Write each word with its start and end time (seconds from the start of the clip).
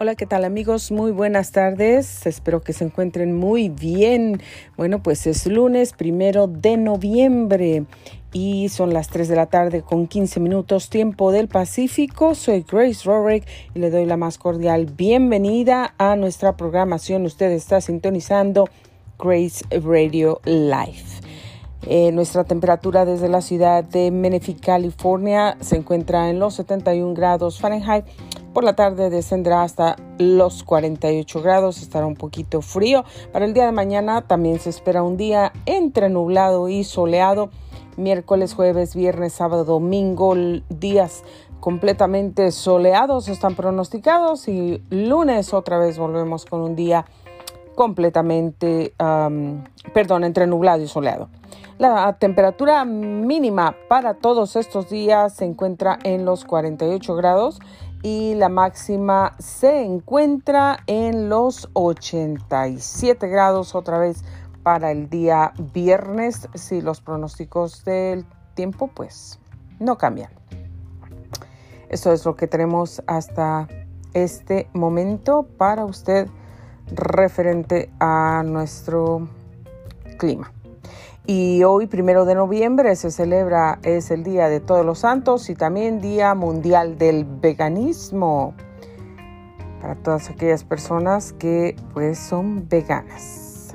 Hola, 0.00 0.14
¿qué 0.14 0.26
tal 0.26 0.44
amigos? 0.44 0.92
Muy 0.92 1.10
buenas 1.10 1.50
tardes. 1.50 2.24
Espero 2.24 2.60
que 2.60 2.72
se 2.72 2.84
encuentren 2.84 3.34
muy 3.34 3.68
bien. 3.68 4.40
Bueno, 4.76 5.02
pues 5.02 5.26
es 5.26 5.44
lunes 5.44 5.92
primero 5.92 6.46
de 6.46 6.76
noviembre 6.76 7.84
y 8.32 8.68
son 8.68 8.94
las 8.94 9.08
3 9.08 9.26
de 9.26 9.34
la 9.34 9.46
tarde 9.46 9.82
con 9.82 10.06
15 10.06 10.38
minutos 10.38 10.88
tiempo 10.88 11.32
del 11.32 11.48
Pacífico. 11.48 12.36
Soy 12.36 12.64
Grace 12.70 13.02
Rorick 13.06 13.44
y 13.74 13.80
le 13.80 13.90
doy 13.90 14.04
la 14.06 14.16
más 14.16 14.38
cordial 14.38 14.86
bienvenida 14.86 15.94
a 15.98 16.14
nuestra 16.14 16.56
programación. 16.56 17.24
Usted 17.24 17.50
está 17.50 17.80
sintonizando 17.80 18.68
Grace 19.18 19.64
Radio 19.80 20.40
Live. 20.44 21.18
Eh, 21.86 22.12
nuestra 22.12 22.44
temperatura 22.44 23.04
desde 23.04 23.28
la 23.28 23.40
ciudad 23.40 23.82
de 23.82 24.10
Menifee, 24.10 24.56
California, 24.56 25.56
se 25.60 25.76
encuentra 25.76 26.28
en 26.28 26.38
los 26.38 26.54
71 26.54 27.14
grados 27.14 27.60
Fahrenheit. 27.60 28.04
Por 28.52 28.64
la 28.64 28.74
tarde 28.74 29.10
descenderá 29.10 29.62
hasta 29.62 29.96
los 30.18 30.64
48 30.64 31.42
grados, 31.42 31.80
estará 31.80 32.06
un 32.06 32.16
poquito 32.16 32.60
frío. 32.62 33.04
Para 33.32 33.44
el 33.44 33.54
día 33.54 33.66
de 33.66 33.72
mañana 33.72 34.22
también 34.22 34.58
se 34.58 34.70
espera 34.70 35.02
un 35.02 35.16
día 35.16 35.52
entre 35.66 36.08
nublado 36.08 36.68
y 36.68 36.84
soleado. 36.84 37.50
Miércoles, 37.96 38.54
jueves, 38.54 38.94
viernes, 38.94 39.34
sábado, 39.34 39.64
domingo, 39.64 40.34
días 40.68 41.24
completamente 41.60 42.52
soleados 42.52 43.28
están 43.28 43.54
pronosticados 43.56 44.48
y 44.48 44.80
lunes 44.90 45.52
otra 45.52 45.78
vez 45.78 45.98
volvemos 45.98 46.44
con 46.44 46.60
un 46.60 46.76
día 46.76 47.04
completamente, 47.74 48.94
perdón, 49.94 50.24
entre 50.24 50.46
nublado 50.46 50.82
y 50.82 50.88
soleado. 50.88 51.28
La 51.78 52.16
temperatura 52.18 52.84
mínima 52.84 53.76
para 53.88 54.14
todos 54.14 54.56
estos 54.56 54.90
días 54.90 55.34
se 55.34 55.44
encuentra 55.44 55.98
en 56.02 56.24
los 56.24 56.44
48 56.44 57.14
grados 57.14 57.60
y 58.02 58.34
la 58.34 58.48
máxima 58.48 59.34
se 59.38 59.82
encuentra 59.82 60.78
en 60.86 61.28
los 61.28 61.68
87 61.72 63.28
grados 63.28 63.74
otra 63.74 63.98
vez 63.98 64.24
para 64.62 64.90
el 64.90 65.08
día 65.08 65.52
viernes 65.72 66.48
si 66.54 66.80
los 66.80 67.00
pronósticos 67.00 67.84
del 67.84 68.24
tiempo 68.54 68.88
pues 68.88 69.38
no 69.78 69.98
cambian. 69.98 70.30
Eso 71.88 72.12
es 72.12 72.24
lo 72.24 72.36
que 72.36 72.46
tenemos 72.46 73.02
hasta 73.06 73.66
este 74.12 74.68
momento 74.74 75.46
para 75.56 75.84
usted 75.84 76.28
referente 76.92 77.90
a 77.98 78.42
nuestro 78.44 79.28
clima. 80.18 80.52
Y 81.30 81.62
hoy, 81.62 81.86
primero 81.86 82.24
de 82.24 82.34
noviembre, 82.34 82.96
se 82.96 83.10
celebra, 83.10 83.80
es 83.82 84.10
el 84.10 84.24
Día 84.24 84.48
de 84.48 84.60
Todos 84.60 84.86
los 84.86 85.00
Santos 85.00 85.50
y 85.50 85.54
también 85.54 86.00
Día 86.00 86.34
Mundial 86.34 86.96
del 86.96 87.26
Veganismo. 87.26 88.54
Para 89.82 89.94
todas 89.96 90.30
aquellas 90.30 90.64
personas 90.64 91.34
que 91.34 91.76
pues 91.92 92.18
son 92.18 92.66
veganas. 92.70 93.74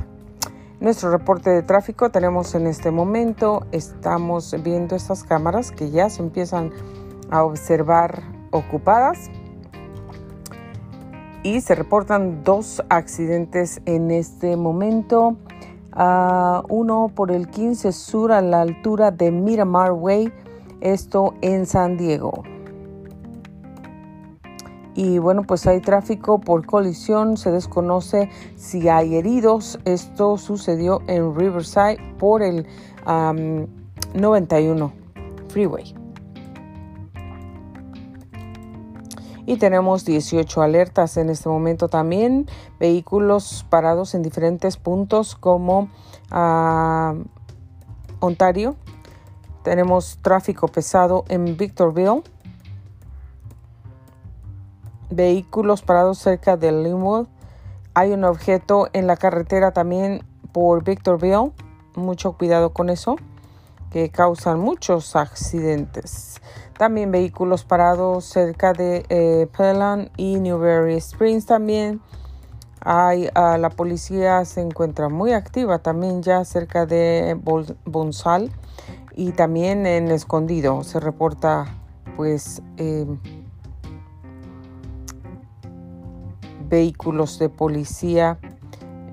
Nuestro 0.80 1.12
reporte 1.12 1.52
de 1.52 1.62
tráfico 1.62 2.10
tenemos 2.10 2.56
en 2.56 2.66
este 2.66 2.90
momento, 2.90 3.68
estamos 3.72 4.56
viendo 4.64 4.96
estas 4.96 5.24
cámaras 5.24 5.72
que 5.72 5.92
ya 5.92 6.10
se 6.10 6.24
empiezan 6.24 6.72
a 7.30 7.44
observar 7.44 8.24
ocupadas 8.50 9.30
y 11.44 11.62
se 11.62 11.76
reportan 11.76 12.44
dos 12.44 12.82
accidentes 12.90 13.80
en 13.86 14.10
este 14.10 14.58
momento 14.58 15.38
uno 16.70 17.12
por 17.14 17.32
el 17.32 17.48
15 17.50 17.92
Sur 17.92 18.32
a 18.32 18.42
la 18.42 18.62
altura 18.62 19.12
de 19.12 19.32
Miramar 19.32 19.92
Way, 19.92 20.32
esto 20.82 21.34
en 21.42 21.66
San 21.66 21.98
Diego. 21.98 22.44
Y 24.96 25.18
bueno, 25.18 25.44
pues 25.44 25.66
hay 25.66 25.82
tráfico 25.82 26.40
por 26.40 26.66
colisión, 26.66 27.38
se 27.38 27.52
desconoce 27.52 28.30
si 28.56 28.90
hay 28.90 29.16
heridos. 29.16 29.80
Esto 29.86 30.38
sucedió 30.38 31.02
en 31.08 31.36
Riverside 31.36 31.98
por 32.20 32.44
el 32.44 32.68
91 34.14 34.94
Freeway. 35.48 36.03
Y 39.46 39.58
tenemos 39.58 40.06
18 40.06 40.62
alertas 40.62 41.18
en 41.18 41.30
este 41.30 41.50
momento 41.50 41.90
también, 41.90 42.48
vehículos 42.80 43.66
parados 43.70 44.16
en 44.16 44.24
diferentes 44.24 44.78
puntos 44.78 45.36
como 45.36 45.90
ah, 46.32 47.16
Ontario. 48.20 48.76
Tenemos 49.64 50.20
tráfico 50.22 50.68
pesado 50.68 51.26
en 51.28 51.58
Victorville. 51.58 52.24
Vehículos 55.10 55.82
parados 55.82 56.20
cerca 56.20 56.58
de 56.58 56.72
Linwood. 56.72 57.28
Hay 57.94 58.12
un 58.12 58.24
objeto 58.24 58.90
en 58.94 59.08
la 59.08 59.18
carretera 59.18 59.72
también 59.72 60.24
por 60.52 60.84
Victorville. 60.84 61.52
Mucho 61.96 62.34
cuidado 62.34 62.74
con 62.74 62.90
eso, 62.90 63.18
que 63.94 64.10
causan 64.10 64.60
muchos 64.60 65.16
accidentes. 65.16 66.42
También 66.76 67.12
vehículos 67.12 67.64
parados 67.64 68.26
cerca 68.26 68.74
de 68.74 69.06
eh, 69.10 69.48
y 70.18 70.40
Newberry 70.40 70.96
Springs 70.96 71.46
también. 71.46 72.02
Hay, 72.82 73.30
ah, 73.36 73.60
la 73.60 73.70
policía 73.70 74.44
se 74.46 74.62
encuentra 74.62 75.10
muy 75.10 75.32
activa 75.32 75.78
también 75.78 76.24
ya 76.24 76.44
cerca 76.44 76.88
de 76.88 77.40
Bonsal 77.86 78.52
y 79.16 79.32
también 79.32 79.86
en 79.86 80.10
Escondido 80.10 80.84
se 80.84 81.00
reporta 81.00 81.68
pues 82.18 82.64
em, 82.78 83.20
vehículos 86.68 87.38
de 87.38 87.50
policía 87.50 88.40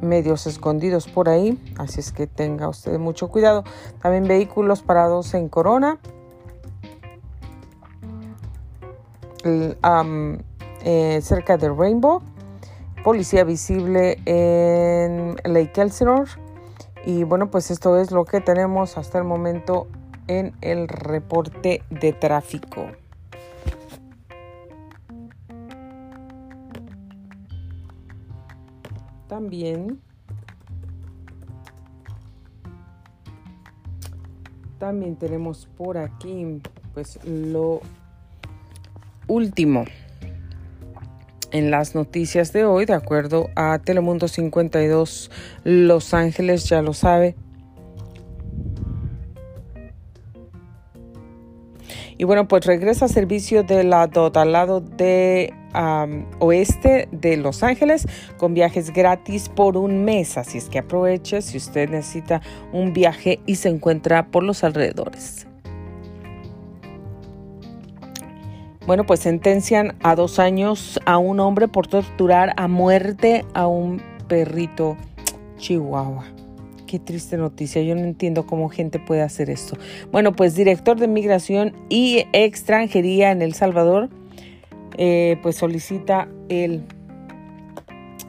medios 0.02 0.46
escondidos 0.46 1.08
por 1.08 1.28
ahí, 1.28 1.58
así 1.78 2.00
es 2.00 2.12
que 2.12 2.26
tenga 2.26 2.68
usted 2.68 2.98
mucho 2.98 3.28
cuidado. 3.28 3.64
También 4.02 4.26
vehículos 4.26 4.82
parados 4.82 5.34
en 5.34 5.48
Corona 5.48 5.98
Eh, 10.82 11.20
cerca 11.22 11.56
de 11.58 11.68
Rainbow, 11.68 12.22
policía 13.04 13.44
visible 13.44 14.18
en 14.24 15.36
Lake 15.44 15.80
Elsinore. 15.80 16.30
Y 17.04 17.24
bueno, 17.24 17.50
pues 17.50 17.70
esto 17.70 17.98
es 17.98 18.10
lo 18.10 18.24
que 18.24 18.40
tenemos 18.40 18.96
hasta 18.96 19.18
el 19.18 19.24
momento 19.24 19.86
en 20.26 20.54
el 20.60 20.88
reporte 20.88 21.82
de 21.90 22.12
tráfico. 22.12 22.86
También 29.40 29.98
también 34.78 35.16
tenemos 35.16 35.66
por 35.78 35.96
aquí 35.96 36.60
pues 36.92 37.18
lo 37.24 37.80
último 39.28 39.86
en 41.52 41.70
las 41.70 41.94
noticias 41.94 42.52
de 42.52 42.66
hoy, 42.66 42.84
de 42.84 42.92
acuerdo 42.92 43.48
a 43.56 43.78
Telemundo 43.78 44.28
52 44.28 45.30
Los 45.64 46.12
Ángeles, 46.12 46.68
ya 46.68 46.82
lo 46.82 46.92
sabe. 46.92 47.34
Y 52.18 52.24
bueno, 52.24 52.46
pues 52.46 52.66
regresa 52.66 53.06
a 53.06 53.08
servicio 53.08 53.62
de 53.62 53.84
la 53.84 54.06
DOT 54.06 54.36
lado 54.44 54.82
de 54.82 55.54
oeste 56.38 57.08
de 57.12 57.36
Los 57.36 57.62
Ángeles 57.62 58.06
con 58.36 58.54
viajes 58.54 58.92
gratis 58.92 59.48
por 59.48 59.76
un 59.76 60.04
mes. 60.04 60.36
Así 60.36 60.58
es 60.58 60.68
que 60.68 60.78
aproveche 60.78 61.42
si 61.42 61.56
usted 61.56 61.88
necesita 61.90 62.40
un 62.72 62.92
viaje 62.92 63.40
y 63.46 63.56
se 63.56 63.68
encuentra 63.68 64.26
por 64.26 64.42
los 64.42 64.64
alrededores. 64.64 65.46
Bueno, 68.86 69.04
pues 69.04 69.20
sentencian 69.20 69.94
a 70.02 70.16
dos 70.16 70.38
años 70.38 70.98
a 71.04 71.18
un 71.18 71.38
hombre 71.38 71.68
por 71.68 71.86
torturar 71.86 72.54
a 72.56 72.66
muerte 72.66 73.44
a 73.54 73.68
un 73.68 74.02
perrito 74.26 74.96
chihuahua. 75.58 76.24
Qué 76.88 76.98
triste 76.98 77.36
noticia, 77.36 77.82
yo 77.82 77.94
no 77.94 78.00
entiendo 78.00 78.46
cómo 78.46 78.68
gente 78.68 78.98
puede 78.98 79.22
hacer 79.22 79.48
esto. 79.48 79.76
Bueno, 80.10 80.32
pues 80.32 80.56
director 80.56 80.98
de 80.98 81.06
Migración 81.06 81.72
y 81.88 82.24
Extranjería 82.32 83.30
en 83.30 83.42
El 83.42 83.54
Salvador, 83.54 84.08
eh, 84.96 85.38
pues 85.42 85.56
solicita 85.56 86.28
el 86.48 86.84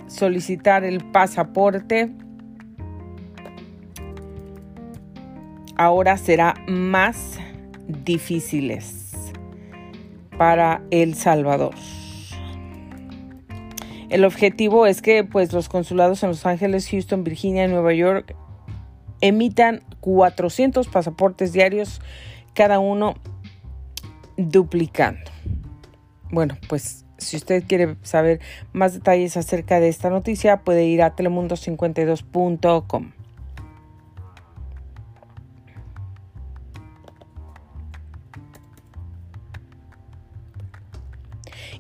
solicitar 0.08 0.84
el 0.84 1.04
pasaporte. 1.12 2.12
Ahora 5.78 6.18
será 6.18 6.54
más 6.68 7.40
difíciles 7.88 9.32
para 10.38 10.82
El 10.92 11.16
Salvador. 11.16 11.74
El 14.10 14.26
objetivo 14.26 14.86
es 14.86 15.02
que 15.02 15.24
pues, 15.24 15.54
los 15.54 15.70
consulados 15.70 16.22
en 16.24 16.30
Los 16.30 16.46
Ángeles, 16.46 16.90
Houston, 16.90 17.24
Virginia 17.24 17.66
y 17.66 17.68
Nueva 17.70 17.94
York 17.94 18.36
emitan 19.22 19.84
400 20.02 20.88
pasaportes 20.90 21.54
diarios, 21.54 22.02
cada 22.54 22.80
uno 22.80 23.16
duplicando. 24.36 25.32
Bueno, 26.32 26.58
pues 26.70 27.06
si 27.18 27.38
usted 27.38 27.64
quiere 27.68 27.98
saber 28.02 28.40
más 28.74 28.94
detalles 28.94 29.38
acerca 29.38 29.80
de 29.80 29.90
esta 29.90 30.10
noticia, 30.10 30.62
puede 30.62 30.86
ir 30.86 31.04
a 31.04 31.16
telemundo52.com. 31.16 33.12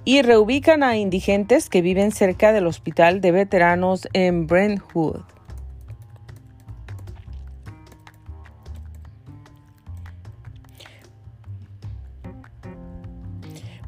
y 0.03 0.23
reubican 0.23 0.81
a 0.81 0.97
indigentes 0.97 1.69
que 1.69 1.83
viven 1.83 2.11
cerca 2.11 2.53
del 2.53 2.65
hospital 2.65 3.21
de 3.21 3.31
veteranos 3.31 4.07
en 4.13 4.47
Brentwood. 4.47 5.21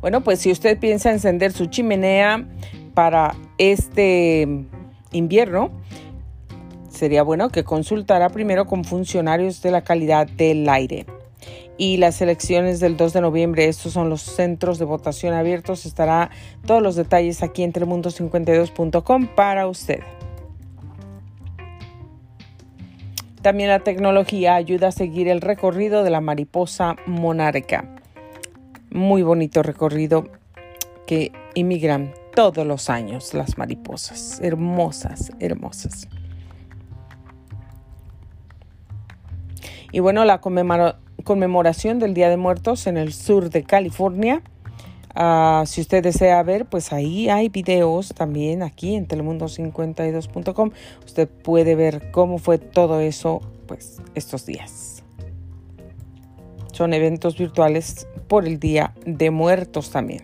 Bueno, 0.04 0.20
pues 0.20 0.40
si 0.40 0.52
usted 0.52 0.78
piensa 0.80 1.12
encender 1.12 1.54
su 1.54 1.68
chimenea 1.68 2.46
para 2.94 3.36
este 3.58 4.66
invierno, 5.14 5.72
sería 6.90 7.24
bueno 7.24 7.48
que 7.48 7.64
consultara 7.64 8.28
primero 8.28 8.66
con 8.66 8.84
funcionarios 8.84 9.62
de 9.62 9.72
la 9.72 9.86
calidad 9.86 10.28
del 10.28 10.68
aire. 10.68 11.06
Y 11.78 11.96
las 11.96 12.22
elecciones 12.22 12.82
del 12.82 12.98
2 12.98 13.14
de 13.14 13.22
noviembre, 13.22 13.70
estos 13.70 13.94
son 13.94 14.10
los 14.10 14.22
centros 14.22 14.78
de 14.78 14.84
votación 14.84 15.34
abiertos. 15.34 15.86
Estará 15.86 16.32
todos 16.66 16.82
los 16.82 16.98
detalles 16.98 17.42
aquí 17.42 17.64
en 17.64 17.72
telemundo52.com 17.72 19.28
para 19.28 19.68
usted. 19.68 20.02
También 23.42 23.70
la 23.70 23.80
tecnología 23.80 24.56
ayuda 24.56 24.90
a 24.90 24.92
seguir 24.92 25.30
el 25.30 25.40
recorrido 25.40 26.04
de 26.04 26.10
la 26.10 26.20
mariposa 26.20 26.98
monarca 27.06 28.03
muy 28.94 29.24
bonito 29.24 29.64
recorrido 29.64 30.26
que 31.06 31.32
inmigran 31.56 32.14
todos 32.36 32.66
los 32.66 32.90
años 32.90 33.34
las 33.34 33.58
mariposas, 33.58 34.40
hermosas, 34.42 35.32
hermosas. 35.40 36.08
Y 39.92 40.00
bueno, 40.00 40.26
la 40.26 40.42
conmemoración 40.42 42.00
del 42.00 42.14
Día 42.14 42.30
de 42.30 42.38
Muertos 42.38 42.88
en 42.88 42.98
el 42.98 43.14
sur 43.14 43.50
de 43.50 43.64
California. 43.64 44.42
Ah, 45.16 45.64
si 45.68 45.82
usted 45.82 46.02
desea 46.02 46.42
ver, 46.42 46.66
pues 46.66 46.92
ahí 46.92 47.30
hay 47.30 47.50
videos 47.50 48.10
también 48.16 48.64
aquí 48.64 48.96
en 48.96 49.08
telemundo52.com. 49.08 50.72
Usted 51.06 51.30
puede 51.30 51.76
ver 51.76 52.10
cómo 52.12 52.40
fue 52.40 52.58
todo 52.58 53.00
eso 53.00 53.42
pues 53.68 54.02
estos 54.16 54.48
días. 54.48 54.93
Son 56.74 56.94
eventos 56.94 57.38
virtuales 57.38 58.08
por 58.28 58.48
el 58.48 58.60
Día 58.60 58.96
de 59.06 59.30
Muertos 59.30 59.92
también. 59.92 60.24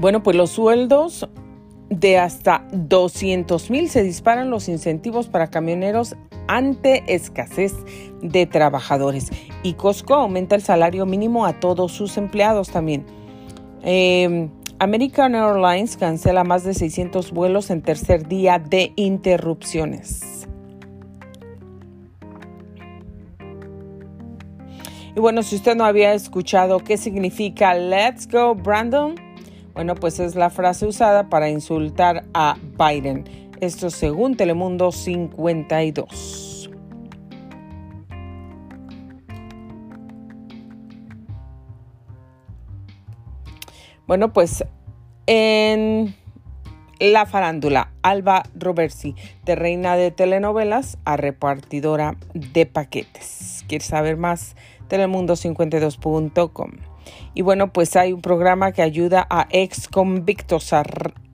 Bueno, 0.00 0.24
pues 0.24 0.36
los 0.36 0.50
sueldos 0.50 1.28
de 1.88 2.18
hasta 2.18 2.66
200 2.72 3.70
mil 3.70 3.88
se 3.88 4.02
disparan 4.02 4.50
los 4.50 4.68
incentivos 4.68 5.28
para 5.28 5.48
camioneros 5.48 6.16
ante 6.48 7.04
escasez 7.06 7.72
de 8.20 8.46
trabajadores. 8.46 9.30
Y 9.62 9.74
Costco 9.74 10.14
aumenta 10.14 10.56
el 10.56 10.62
salario 10.62 11.06
mínimo 11.06 11.46
a 11.46 11.60
todos 11.60 11.92
sus 11.92 12.16
empleados 12.16 12.70
también. 12.70 13.06
Eh, 13.84 14.48
American 14.82 15.36
Airlines 15.36 15.96
cancela 15.96 16.42
más 16.42 16.64
de 16.64 16.74
600 16.74 17.30
vuelos 17.30 17.70
en 17.70 17.82
tercer 17.82 18.26
día 18.26 18.58
de 18.58 18.92
interrupciones. 18.96 20.48
Y 25.14 25.20
bueno, 25.20 25.44
si 25.44 25.54
usted 25.54 25.76
no 25.76 25.84
había 25.84 26.14
escuchado 26.14 26.80
qué 26.80 26.96
significa 26.96 27.74
Let's 27.74 28.26
Go 28.26 28.56
Brandon, 28.56 29.14
bueno, 29.72 29.94
pues 29.94 30.18
es 30.18 30.34
la 30.34 30.50
frase 30.50 30.84
usada 30.84 31.28
para 31.28 31.48
insultar 31.48 32.24
a 32.34 32.56
Biden. 32.76 33.22
Esto 33.60 33.88
según 33.88 34.36
Telemundo 34.36 34.90
52. 34.90 36.51
Bueno, 44.06 44.32
pues 44.32 44.64
en 45.26 46.14
la 46.98 47.26
farándula, 47.26 47.92
Alba 48.02 48.44
Robersi, 48.54 49.14
de 49.44 49.56
reina 49.56 49.96
de 49.96 50.10
telenovelas 50.10 50.98
a 51.04 51.16
repartidora 51.16 52.16
de 52.34 52.66
paquetes. 52.66 53.64
¿Quieres 53.66 53.88
saber 53.88 54.16
más? 54.16 54.54
Telemundo52.com. 54.88 56.70
Y 57.34 57.42
bueno, 57.42 57.72
pues 57.72 57.96
hay 57.96 58.12
un 58.12 58.20
programa 58.20 58.72
que 58.72 58.82
ayuda 58.82 59.26
a 59.30 59.48
ex 59.50 59.88
convictos 59.88 60.72
a 60.72 60.84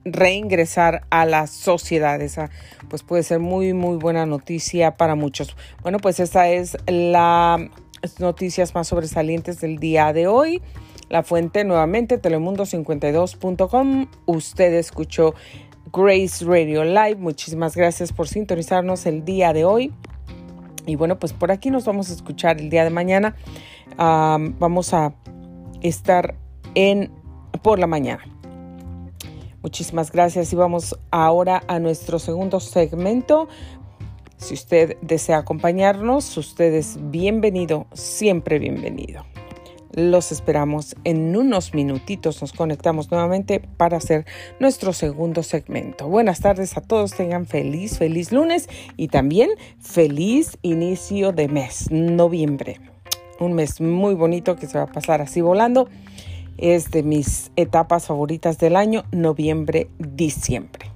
reingresar 0.05 1.03
a 1.09 1.25
la 1.25 1.45
sociedad. 1.47 2.21
Esa 2.21 2.49
pues 2.89 3.03
puede 3.03 3.23
ser 3.23 3.39
muy, 3.39 3.73
muy 3.73 3.97
buena 3.97 4.25
noticia 4.25 4.97
para 4.97 5.15
muchos. 5.15 5.55
Bueno, 5.83 5.99
pues 5.99 6.19
esta 6.19 6.49
es 6.49 6.77
la 6.87 7.69
noticias 8.19 8.73
más 8.75 8.87
sobresalientes 8.87 9.59
del 9.59 9.77
día 9.77 10.13
de 10.13 10.27
hoy. 10.27 10.61
La 11.09 11.23
fuente 11.23 11.63
nuevamente 11.63 12.21
telemundo52.com. 12.21 14.07
Usted 14.27 14.73
escuchó 14.75 15.33
Grace 15.91 16.45
Radio 16.45 16.83
Live. 16.83 17.15
Muchísimas 17.15 17.75
gracias 17.75 18.13
por 18.13 18.27
sintonizarnos 18.27 19.05
el 19.07 19.25
día 19.25 19.51
de 19.53 19.65
hoy. 19.65 19.91
Y 20.85 20.95
bueno, 20.95 21.19
pues 21.19 21.33
por 21.33 21.51
aquí 21.51 21.71
nos 21.71 21.85
vamos 21.85 22.11
a 22.11 22.13
escuchar 22.13 22.61
el 22.61 22.69
día 22.69 22.83
de 22.83 22.91
mañana. 22.91 23.35
vamos 23.97 24.93
a 24.93 25.13
estar 25.81 26.35
en 26.75 27.11
por 27.63 27.79
la 27.79 27.87
mañana. 27.87 28.23
Muchísimas 29.61 30.11
gracias 30.11 30.53
y 30.53 30.55
vamos 30.55 30.97
ahora 31.11 31.63
a 31.67 31.79
nuestro 31.79 32.19
segundo 32.19 32.59
segmento. 32.59 33.49
Si 34.37 34.53
usted 34.53 34.95
desea 35.01 35.39
acompañarnos, 35.39 36.37
usted 36.37 36.73
es 36.73 36.97
bienvenido, 37.09 37.87
siempre 37.93 38.57
bienvenido. 38.57 39.28
Los 39.99 40.31
esperamos 40.31 40.95
en 41.03 41.35
unos 41.35 41.73
minutitos. 41.73 42.39
Nos 42.39 42.53
conectamos 42.53 43.11
nuevamente 43.11 43.59
para 43.59 43.97
hacer 43.97 44.25
nuestro 44.57 44.93
segundo 44.93 45.43
segmento. 45.43 46.07
Buenas 46.07 46.39
tardes 46.39 46.77
a 46.77 46.81
todos. 46.81 47.11
Tengan 47.11 47.45
feliz, 47.45 47.97
feliz 47.97 48.31
lunes 48.31 48.69
y 48.95 49.09
también 49.09 49.49
feliz 49.81 50.57
inicio 50.61 51.33
de 51.33 51.49
mes, 51.49 51.91
noviembre. 51.91 52.79
Un 53.41 53.51
mes 53.53 53.81
muy 53.81 54.15
bonito 54.15 54.55
que 54.55 54.67
se 54.67 54.77
va 54.77 54.85
a 54.85 54.87
pasar 54.87 55.21
así 55.21 55.41
volando. 55.41 55.89
Es 56.57 56.91
de 56.91 57.03
mis 57.03 57.51
etapas 57.57 58.07
favoritas 58.07 58.57
del 58.57 58.77
año, 58.77 59.03
noviembre, 59.11 59.89
diciembre. 59.97 60.89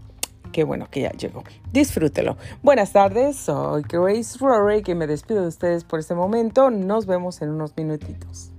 Qué 0.54 0.64
bueno 0.64 0.88
que 0.90 1.02
ya 1.02 1.12
llegó. 1.12 1.44
Disfrútelo. 1.74 2.38
Buenas 2.62 2.94
tardes, 2.94 3.36
soy 3.36 3.82
Grace 3.82 4.38
Rory 4.40 4.82
que 4.82 4.96
me 4.96 5.08
despido 5.08 5.42
de 5.42 5.50
ustedes 5.50 5.84
por 5.84 6.00
este 6.00 6.16
momento. 6.16 6.70
Nos 6.70 7.06
vemos 7.06 7.42
en 7.42 7.50
unos 7.50 7.76
minutitos. 7.76 8.53